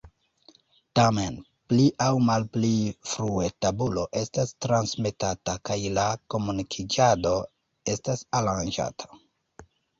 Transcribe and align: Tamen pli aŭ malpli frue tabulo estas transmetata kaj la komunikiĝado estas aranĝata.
Tamen 0.99 1.35
pli 1.73 1.83
aŭ 2.05 2.07
malpli 2.29 2.71
frue 3.11 3.51
tabulo 3.67 4.07
estas 4.23 4.55
transmetata 4.67 5.57
kaj 5.71 5.79
la 6.01 6.09
komunikiĝado 6.37 7.37
estas 7.97 8.29
aranĝata. 8.43 9.15